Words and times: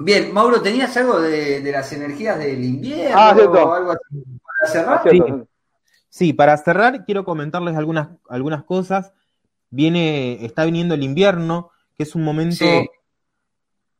Bien, 0.00 0.32
Mauro, 0.32 0.62
¿tenías 0.62 0.96
algo 0.96 1.20
de, 1.20 1.60
las 1.72 1.92
energías 1.92 2.38
del 2.38 2.64
invierno 2.64 3.16
ah, 3.18 3.36
o 3.36 3.74
algo 3.74 3.90
así 3.92 4.24
para 4.60 4.72
cerrar? 4.72 5.46
Sí. 6.08 6.32
para 6.32 6.56
cerrar 6.56 7.04
quiero 7.04 7.24
comentarles 7.24 7.76
algunas, 7.76 8.08
algunas 8.28 8.62
cosas. 8.64 9.12
Viene, 9.70 10.44
está 10.44 10.64
viniendo 10.64 10.94
el 10.94 11.02
invierno, 11.02 11.70
que 11.96 12.04
es 12.04 12.14
un 12.14 12.22
momento, 12.22 12.64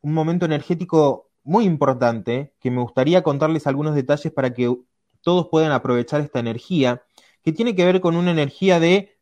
un 0.00 0.12
momento 0.12 0.44
energético 0.46 1.30
muy 1.44 1.64
importante, 1.64 2.54
que 2.60 2.70
me 2.70 2.82
gustaría 2.82 3.22
contarles 3.22 3.66
algunos 3.66 3.94
detalles 3.94 4.32
para 4.32 4.52
que 4.52 4.76
todos 5.20 5.48
puedan 5.48 5.72
aprovechar 5.72 6.20
esta 6.20 6.40
energía, 6.40 7.02
que 7.42 7.52
tiene 7.52 7.74
que 7.76 7.84
ver 7.84 8.00
con 8.00 8.16
una 8.16 8.32
energía 8.32 8.80
de 8.80 9.16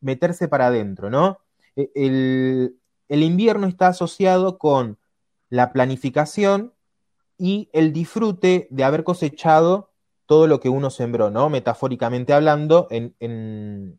meterse 0.00 0.46
para 0.46 0.66
adentro, 0.66 1.10
¿no? 1.10 1.38
E, 1.74 1.90
el, 1.94 2.76
el 3.08 3.22
invierno 3.22 3.66
está 3.66 3.88
asociado 3.88 4.58
con 4.58 4.98
la 5.50 5.72
planificación 5.72 6.74
y 7.36 7.70
el 7.72 7.92
disfrute 7.92 8.66
de 8.70 8.84
haber 8.84 9.04
cosechado 9.04 9.92
todo 10.26 10.46
lo 10.46 10.60
que 10.60 10.68
uno 10.68 10.90
sembró, 10.90 11.30
¿no? 11.30 11.48
Metafóricamente 11.48 12.32
hablando, 12.32 12.86
en, 12.90 13.14
en, 13.20 13.98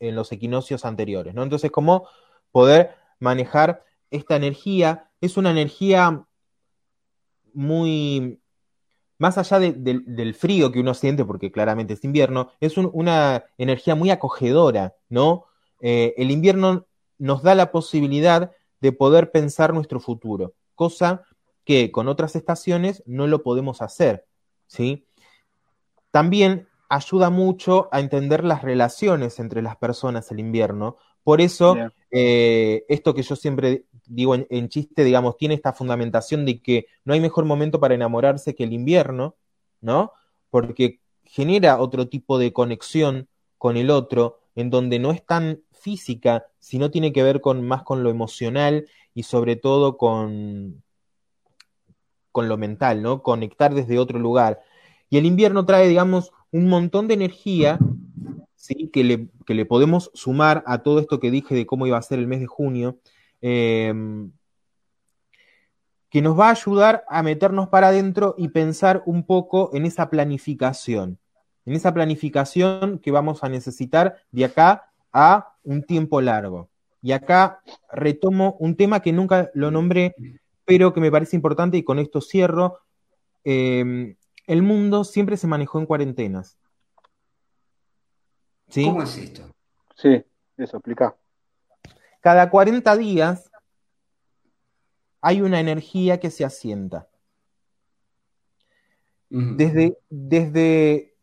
los 0.00 0.30
equinoccios 0.32 0.84
anteriores, 0.84 1.34
¿no? 1.34 1.42
Entonces, 1.42 1.70
¿cómo 1.70 2.06
poder 2.52 2.94
manejar 3.20 3.84
esta 4.10 4.36
energía? 4.36 5.10
Es 5.22 5.38
una 5.38 5.50
energía 5.50 6.26
muy, 7.54 8.38
más 9.16 9.38
allá 9.38 9.60
del 9.60 10.34
frío 10.34 10.70
que 10.70 10.80
uno 10.80 10.92
siente, 10.92 11.24
porque 11.24 11.50
claramente 11.50 11.94
es 11.94 12.04
invierno, 12.04 12.50
es 12.60 12.76
una 12.76 13.46
energía 13.56 13.94
muy 13.94 14.10
acogedora, 14.10 14.94
¿no? 15.08 15.46
Eh, 15.80 16.12
el 16.18 16.30
invierno 16.30 16.86
nos 17.16 17.42
da 17.42 17.54
la 17.54 17.70
posibilidad 17.70 18.52
de 18.84 18.92
poder 18.92 19.30
pensar 19.30 19.72
nuestro 19.72 19.98
futuro, 19.98 20.52
cosa 20.74 21.24
que 21.64 21.90
con 21.90 22.06
otras 22.06 22.36
estaciones 22.36 23.02
no 23.06 23.26
lo 23.26 23.42
podemos 23.42 23.80
hacer, 23.80 24.26
¿sí? 24.66 25.06
También 26.10 26.68
ayuda 26.90 27.30
mucho 27.30 27.88
a 27.92 28.00
entender 28.00 28.44
las 28.44 28.60
relaciones 28.60 29.38
entre 29.38 29.62
las 29.62 29.76
personas 29.76 30.30
el 30.30 30.38
invierno. 30.38 30.98
Por 31.22 31.40
eso, 31.40 31.78
eh, 32.10 32.84
esto 32.90 33.14
que 33.14 33.22
yo 33.22 33.36
siempre 33.36 33.86
digo 34.04 34.34
en, 34.34 34.68
chiste, 34.68 35.02
digamos, 35.02 35.38
tiene 35.38 35.54
esta 35.54 35.72
fundamentación 35.72 36.44
de 36.44 36.60
que 36.60 36.84
no 37.06 37.14
hay 37.14 37.20
mejor 37.20 37.46
momento 37.46 37.80
para 37.80 37.94
enamorarse 37.94 38.54
que 38.54 38.64
el 38.64 38.74
invierno, 38.74 39.34
¿no? 39.80 40.12
Porque 40.50 41.00
genera 41.24 41.80
otro 41.80 42.06
tipo 42.10 42.38
de 42.38 42.52
conexión 42.52 43.28
con 43.56 43.78
el 43.78 43.88
otro, 43.88 44.40
en 44.54 44.70
donde 44.70 44.98
no 44.98 45.10
es 45.10 45.24
tan 45.24 45.60
física, 45.72 46.46
sino 46.58 46.90
tiene 46.90 47.12
que 47.12 47.22
ver 47.22 47.40
con 47.40 47.66
más 47.66 47.82
con 47.82 48.02
lo 48.02 48.10
emocional 48.10 48.86
y 49.12 49.24
sobre 49.24 49.56
todo 49.56 49.96
con, 49.96 50.82
con 52.32 52.48
lo 52.48 52.56
mental, 52.56 53.02
¿no? 53.02 53.22
Conectar 53.22 53.74
desde 53.74 53.98
otro 53.98 54.18
lugar. 54.18 54.60
Y 55.10 55.18
el 55.18 55.26
invierno 55.26 55.66
trae, 55.66 55.88
digamos, 55.88 56.32
un 56.50 56.68
montón 56.68 57.06
de 57.06 57.14
energía, 57.14 57.78
¿sí? 58.56 58.90
Que 58.92 59.04
le, 59.04 59.28
que 59.46 59.54
le 59.54 59.66
podemos 59.66 60.10
sumar 60.14 60.64
a 60.66 60.82
todo 60.82 60.98
esto 60.98 61.20
que 61.20 61.30
dije 61.30 61.54
de 61.54 61.66
cómo 61.66 61.86
iba 61.86 61.98
a 61.98 62.02
ser 62.02 62.18
el 62.18 62.26
mes 62.26 62.40
de 62.40 62.46
junio, 62.46 62.98
em, 63.40 64.32
que 66.08 66.22
nos 66.22 66.38
va 66.38 66.48
a 66.48 66.52
ayudar 66.52 67.04
a 67.08 67.22
meternos 67.22 67.68
para 67.68 67.88
adentro 67.88 68.34
y 68.38 68.48
pensar 68.48 69.02
un 69.04 69.24
poco 69.24 69.70
en 69.74 69.84
esa 69.84 70.10
planificación, 70.10 71.18
en 71.66 71.74
esa 71.74 71.94
planificación 71.94 72.98
que 72.98 73.10
vamos 73.10 73.42
a 73.42 73.48
necesitar 73.48 74.16
de 74.30 74.44
acá 74.44 74.90
a 75.12 75.56
un 75.62 75.82
tiempo 75.82 76.20
largo. 76.20 76.68
Y 77.00 77.12
acá 77.12 77.60
retomo 77.92 78.56
un 78.58 78.76
tema 78.76 79.00
que 79.00 79.12
nunca 79.12 79.50
lo 79.54 79.70
nombré, 79.70 80.14
pero 80.64 80.92
que 80.92 81.00
me 81.00 81.10
parece 81.10 81.36
importante 81.36 81.76
y 81.76 81.82
con 81.82 81.98
esto 81.98 82.20
cierro. 82.20 82.80
Em, 83.44 84.16
el 84.46 84.62
mundo 84.62 85.04
siempre 85.04 85.36
se 85.36 85.46
manejó 85.46 85.78
en 85.78 85.86
cuarentenas. 85.86 86.58
¿Sí? 88.68 88.84
¿Cómo 88.84 89.02
es 89.02 89.16
esto? 89.18 89.42
Sí, 89.94 90.24
eso, 90.56 90.76
explica. 90.78 91.14
Cada 92.20 92.48
40 92.48 92.96
días 92.96 93.50
hay 95.20 95.42
una 95.42 95.60
energía 95.60 96.20
que 96.20 96.30
se 96.30 96.44
asienta. 96.44 97.08
Desde, 99.30 99.98
desde 100.10 101.13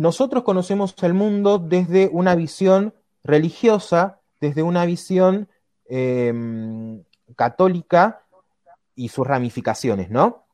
nosotros 0.00 0.44
conocemos 0.44 0.94
el 1.02 1.12
mundo 1.12 1.58
desde 1.58 2.08
una 2.10 2.34
visión 2.34 2.94
religiosa 3.22 4.20
desde 4.40 4.62
una 4.62 4.86
visión 4.86 5.50
em, 5.84 7.04
católica 7.36 8.24
y 8.94 9.10
sus 9.10 9.26
ramificaciones, 9.26 10.08
¿no? 10.08 10.46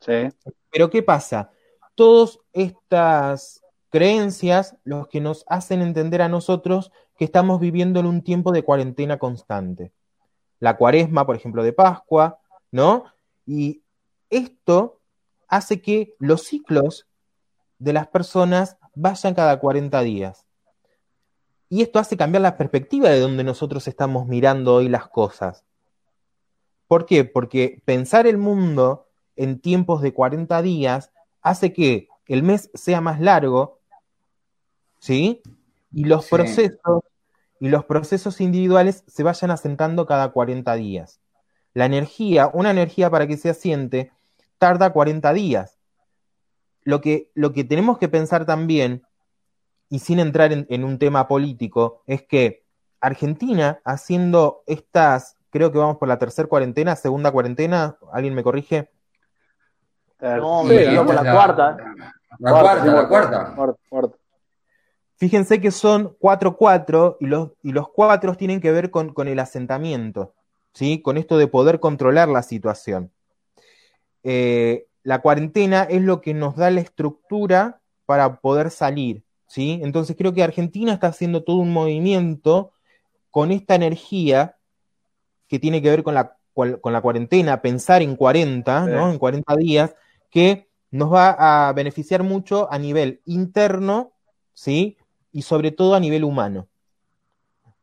Sí. 0.00 0.30
Pero 0.70 0.88
¿qué 0.88 1.02
pasa? 1.02 1.50
Todas 1.94 2.38
estas 2.54 3.62
creencias 3.90 4.74
los 4.84 5.06
que 5.08 5.20
nos 5.20 5.44
hacen 5.48 5.82
entender 5.82 6.22
a 6.22 6.30
nosotros 6.30 6.90
que 7.18 7.26
estamos 7.26 7.60
viviendo 7.60 8.00
en 8.00 8.06
un 8.06 8.22
tiempo 8.22 8.52
de 8.52 8.64
cuarentena 8.64 9.18
constante. 9.18 9.92
La 10.60 10.78
cuaresma, 10.78 11.26
por 11.26 11.36
ejemplo, 11.36 11.62
de 11.62 11.74
Pascua, 11.74 12.38
¿no? 12.72 13.04
Y 13.44 13.82
esto 14.30 15.02
hace 15.46 15.82
que 15.82 16.14
los 16.18 16.44
ciclos 16.44 17.06
de 17.78 17.92
las 17.92 18.08
personas 18.08 18.78
vayan 18.94 19.34
cada 19.34 19.58
40 19.58 20.00
días. 20.02 20.46
Y 21.68 21.82
esto 21.82 21.98
hace 21.98 22.16
cambiar 22.16 22.42
la 22.42 22.56
perspectiva 22.56 23.08
de 23.08 23.20
donde 23.20 23.44
nosotros 23.44 23.88
estamos 23.88 24.26
mirando 24.26 24.74
hoy 24.74 24.88
las 24.88 25.08
cosas. 25.08 25.64
¿Por 26.86 27.06
qué? 27.06 27.24
Porque 27.24 27.82
pensar 27.84 28.26
el 28.26 28.38
mundo 28.38 29.08
en 29.36 29.60
tiempos 29.60 30.02
de 30.02 30.12
40 30.12 30.62
días 30.62 31.10
hace 31.42 31.72
que 31.72 32.08
el 32.28 32.42
mes 32.42 32.70
sea 32.74 33.00
más 33.00 33.20
largo, 33.20 33.80
¿sí? 35.00 35.42
Y 35.92 36.04
los 36.04 36.28
procesos 36.28 37.02
y 37.60 37.68
los 37.68 37.84
procesos 37.84 38.40
individuales 38.40 39.04
se 39.06 39.22
vayan 39.22 39.50
asentando 39.50 40.06
cada 40.06 40.32
40 40.32 40.74
días. 40.74 41.20
La 41.72 41.86
energía, 41.86 42.50
una 42.52 42.70
energía 42.70 43.10
para 43.10 43.26
que 43.26 43.36
se 43.36 43.50
asiente, 43.50 44.12
tarda 44.58 44.92
40 44.92 45.32
días. 45.32 45.73
Lo 46.84 47.00
que, 47.00 47.30
lo 47.34 47.52
que 47.52 47.64
tenemos 47.64 47.98
que 47.98 48.08
pensar 48.08 48.46
también 48.46 49.02
y 49.88 50.00
sin 50.00 50.18
entrar 50.18 50.52
en, 50.52 50.84
un 50.84 50.98
tema 50.98 51.28
político, 51.28 52.02
es 52.06 52.22
que 52.22 52.64
Argentina, 53.00 53.80
haciendo 53.84 54.62
estas, 54.66 55.36
creo 55.50 55.70
que 55.70 55.78
vamos 55.78 55.98
por 55.98 56.08
la 56.08 56.18
tercera 56.18 56.48
cuarentena, 56.48 56.96
segunda 56.96 57.30
cuarentena, 57.30 57.96
¿alguien 58.12 58.34
me 58.34 58.42
corrige? 58.42 58.90
No, 60.20 60.62
sí, 60.66 60.78
por 60.96 61.14
la, 61.14 61.32
cuarta. 61.32 61.76
La, 62.38 62.50
cuarta, 62.50 62.84
la 62.84 63.08
cuarta. 63.88 64.16
Fíjense 65.16 65.60
que 65.60 65.70
son 65.70 66.16
4-4 66.18 67.18
y 67.20 67.26
los, 67.26 67.52
y 67.62 67.72
los 67.72 67.88
cuatro 67.88 68.34
tienen 68.34 68.60
que 68.60 68.72
ver 68.72 68.90
con, 68.90 69.12
con, 69.12 69.28
el 69.28 69.38
asentamiento, 69.38 70.34
¿sí? 70.72 71.02
con 71.02 71.18
esto 71.18 71.38
de 71.38 71.46
poder 71.46 71.78
controlar 71.78 72.28
la 72.28 72.42
situación. 72.42 73.12
Eh, 74.24 74.86
la 75.04 75.20
cuarentena 75.20 75.84
es 75.84 76.02
lo 76.02 76.20
que 76.20 76.34
nos 76.34 76.56
da 76.56 76.70
la 76.70 76.80
estructura 76.80 77.80
para 78.06 78.40
poder 78.40 78.70
salir. 78.70 79.22
¿sí? 79.46 79.78
Entonces 79.82 80.16
creo 80.16 80.32
que 80.32 80.42
Argentina 80.42 80.92
está 80.92 81.08
haciendo 81.08 81.44
todo 81.44 81.58
un 81.58 81.72
movimiento 81.72 82.72
con 83.30 83.52
esta 83.52 83.74
energía 83.74 84.56
que 85.46 85.58
tiene 85.58 85.82
que 85.82 85.90
ver 85.90 86.02
con 86.02 86.14
la, 86.14 86.36
con 86.54 86.92
la 86.92 87.00
cuarentena, 87.00 87.60
pensar 87.60 88.02
en 88.02 88.16
40, 88.16 88.86
¿no? 88.86 89.10
En 89.10 89.18
40 89.18 89.56
días, 89.56 89.94
que 90.30 90.68
nos 90.90 91.12
va 91.12 91.68
a 91.68 91.72
beneficiar 91.72 92.22
mucho 92.22 92.72
a 92.72 92.78
nivel 92.78 93.20
interno, 93.26 94.12
¿sí? 94.52 94.96
Y 95.32 95.42
sobre 95.42 95.70
todo 95.72 95.94
a 95.94 96.00
nivel 96.00 96.24
humano. 96.24 96.68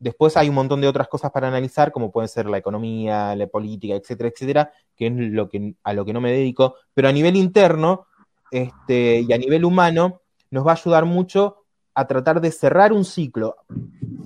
Después 0.02 0.36
hay 0.36 0.50
un 0.50 0.56
montón 0.56 0.82
de 0.82 0.88
otras 0.88 1.08
cosas 1.08 1.30
para 1.30 1.48
analizar, 1.48 1.92
como 1.92 2.12
puede 2.12 2.28
ser 2.28 2.48
la 2.48 2.58
economía, 2.58 3.36
la 3.36 3.46
política, 3.46 3.94
etcétera, 3.94 4.30
etcétera, 4.30 4.72
que 4.96 5.08
es 5.08 5.14
lo 5.16 5.48
que, 5.48 5.76
a 5.84 5.94
lo 5.94 6.04
que 6.04 6.12
no 6.12 6.20
me 6.20 6.32
dedico. 6.32 6.74
Pero 6.96 7.08
a 7.08 7.12
nivel 7.12 7.36
interno 7.36 8.08
este, 8.50 9.22
y 9.22 9.32
a 9.32 9.38
nivel 9.38 9.64
humano, 9.64 10.22
nos 10.50 10.66
va 10.66 10.72
a 10.72 10.76
ayudar 10.76 11.06
mucho 11.06 11.58
a 11.94 12.08
tratar 12.08 12.42
de 12.42 12.52
cerrar 12.52 12.94
un 12.94 13.06
ciclo. 13.06 13.58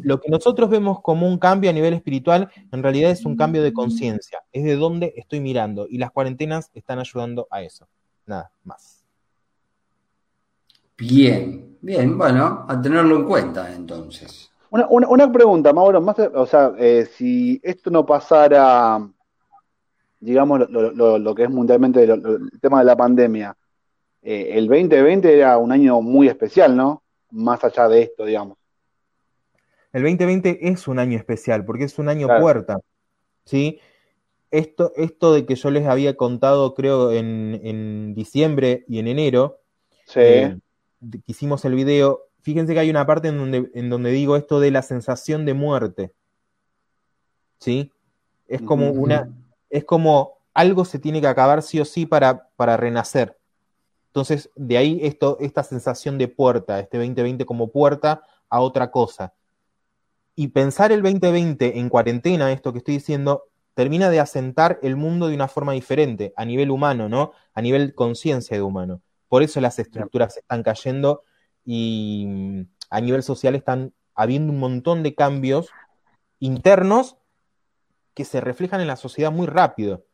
Lo 0.01 0.21
que 0.21 0.29
nosotros 0.29 0.69
vemos 0.69 1.01
como 1.01 1.27
un 1.27 1.37
cambio 1.37 1.69
a 1.69 1.73
nivel 1.73 1.93
espiritual, 1.93 2.49
en 2.71 2.81
realidad 2.81 3.11
es 3.11 3.25
un 3.25 3.35
cambio 3.35 3.61
de 3.61 3.73
conciencia, 3.73 4.43
es 4.53 4.63
de 4.63 4.77
dónde 4.77 5.13
estoy 5.17 5.41
mirando 5.41 5.87
y 5.89 5.97
las 5.97 6.11
cuarentenas 6.11 6.71
están 6.73 6.99
ayudando 6.99 7.47
a 7.51 7.61
eso. 7.61 7.87
Nada 8.25 8.49
más. 8.63 9.03
Bien, 10.97 11.77
bien, 11.81 12.17
bueno, 12.17 12.65
a 12.67 12.81
tenerlo 12.81 13.17
en 13.17 13.25
cuenta 13.25 13.73
entonces. 13.73 14.51
Una, 14.89 15.31
pregunta, 15.31 15.73
Mauro, 15.73 16.01
más, 16.01 16.17
o 16.19 16.45
sea, 16.45 16.73
eh, 16.77 17.07
si 17.15 17.59
esto 17.63 17.89
no 17.89 18.05
pasara, 18.05 18.99
digamos, 20.19 20.69
lo, 20.69 21.35
que 21.35 21.43
es 21.43 21.49
mundialmente 21.49 22.03
el 22.03 22.51
tema 22.61 22.79
de 22.79 22.85
la 22.85 22.95
pandemia, 22.95 23.55
eh, 24.21 24.57
el 24.57 24.67
2020 24.67 25.37
era 25.37 25.57
un 25.57 25.71
año 25.71 26.01
muy 26.01 26.27
especial, 26.27 26.75
¿no? 26.75 27.03
Más 27.31 27.63
allá 27.63 27.87
de 27.87 28.01
esto, 28.01 28.25
digamos. 28.25 28.57
El 29.93 30.03
2020 30.03 30.67
es 30.67 30.87
un 30.87 30.99
año 30.99 31.17
especial 31.17 31.63
porque 31.63 31.85
es 31.85 31.97
un 31.97 32.09
año 32.09 32.27
puerta, 32.27 32.79
¿sí? 33.45 33.79
esto, 34.51 34.93
esto 34.95 35.33
de 35.33 35.45
que 35.45 35.55
yo 35.55 35.69
les 35.69 35.85
había 35.85 36.15
contado, 36.15 36.73
creo, 36.73 37.11
en, 37.11 38.13
diciembre 38.15 38.85
y 38.87 38.99
en 38.99 39.07
enero, 39.07 39.59
sí. 40.05 40.19
Eh, 40.21 40.57
que 41.11 41.31
hicimos 41.31 41.65
el 41.65 41.75
video, 41.75 42.21
fíjense 42.45 42.75
que 42.75 42.79
hay 42.79 42.91
una 42.91 43.07
parte 43.07 43.29
en 43.29 43.39
donde, 43.39 43.71
en 43.73 43.89
donde 43.89 44.11
digo 44.11 44.35
esto 44.35 44.59
de 44.59 44.69
la 44.69 44.83
sensación 44.83 45.45
de 45.45 45.55
muerte. 45.55 46.13
¿Sí? 47.57 47.91
Es 48.47 48.61
como 48.61 48.91
una, 48.91 49.33
es 49.71 49.83
como 49.83 50.37
algo 50.53 50.85
se 50.85 50.99
tiene 50.99 51.21
que 51.21 51.27
acabar 51.27 51.63
sí 51.63 51.79
o 51.79 51.85
sí 51.85 52.05
para, 52.05 52.49
para 52.55 52.77
renacer. 52.77 53.35
Entonces, 54.09 54.51
de 54.55 54.77
ahí 54.77 54.99
esto, 55.01 55.37
esta 55.39 55.63
sensación 55.63 56.19
de 56.19 56.27
puerta, 56.27 56.79
este 56.79 56.99
2020 56.99 57.45
como 57.45 57.71
puerta 57.71 58.21
a 58.47 58.61
otra 58.61 58.91
cosa. 58.91 59.33
Y 60.35 60.49
pensar 60.49 60.91
el 60.91 61.01
2020 61.01 61.79
en 61.79 61.89
cuarentena, 61.89 62.51
esto 62.51 62.71
que 62.71 62.77
estoy 62.77 62.93
diciendo, 62.93 63.45
termina 63.73 64.11
de 64.11 64.19
asentar 64.19 64.77
el 64.83 64.97
mundo 64.97 65.29
de 65.29 65.35
una 65.35 65.47
forma 65.47 65.73
diferente, 65.73 66.31
a 66.37 66.45
nivel 66.45 66.69
humano, 66.69 67.09
¿no? 67.09 67.31
A 67.55 67.61
nivel 67.63 67.95
conciencia 67.95 68.55
de 68.55 68.61
humano. 68.61 69.01
Por 69.29 69.41
eso 69.41 69.59
las 69.61 69.79
estructuras 69.79 70.37
están 70.37 70.61
cayendo 70.61 71.23
y 71.65 72.25
mm, 72.27 72.61
a 72.89 73.01
nivel 73.01 73.23
social 73.23 73.55
están 73.55 73.93
habiendo 74.13 74.53
un 74.53 74.59
montón 74.59 75.03
de 75.03 75.15
cambios 75.15 75.69
internos 76.39 77.17
que 78.13 78.23
se 78.23 78.39
reflejan 78.39 78.81
en 78.81 78.87
la 78.87 78.95
sociedad 78.95 79.31
muy 79.31 79.47
rápido. 79.47 80.05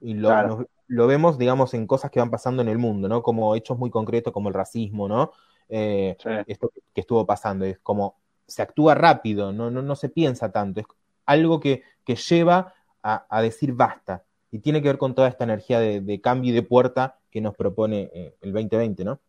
Y 0.00 0.14
lo, 0.14 0.66
lo, 0.86 1.06
vemos, 1.06 1.36
digamos, 1.36 1.74
en 1.74 1.86
cosas 1.86 2.10
que 2.10 2.20
van 2.20 2.30
pasando 2.30 2.62
en 2.62 2.68
el 2.68 2.78
mundo, 2.78 3.08
¿no? 3.08 3.22
Como 3.22 3.54
hechos 3.54 3.78
muy 3.78 3.90
concretos 3.90 4.32
como 4.32 4.48
el 4.48 4.54
racismo, 4.54 5.06
¿no? 5.06 5.32
Eh, 5.68 6.16
esto 6.46 6.72
que 6.94 7.00
estuvo 7.02 7.26
pasando, 7.26 7.64
es 7.64 7.78
como 7.80 8.16
se 8.46 8.62
actúa 8.62 8.94
rápido, 8.94 9.52
no, 9.52 9.70
no, 9.70 9.82
no 9.82 9.96
se 9.96 10.08
piensa 10.08 10.50
tanto, 10.52 10.80
es 10.80 10.86
algo 11.26 11.60
que, 11.60 11.82
que 12.04 12.16
lleva 12.16 12.74
a, 13.02 13.42
decir 13.42 13.72
basta. 13.72 14.24
Y 14.50 14.60
tiene 14.60 14.82
que 14.82 14.88
ver 14.88 14.98
con 14.98 15.14
toda 15.14 15.28
esta 15.28 15.44
energía 15.44 15.80
de, 15.80 16.20
cambio 16.20 16.52
y 16.52 16.54
de 16.54 16.62
puerta 16.62 17.18
que 17.30 17.40
nos 17.40 17.54
propone 17.54 18.10
eh, 18.12 18.36
el 18.42 18.52
2020, 18.52 19.04
¿no? 19.04 19.20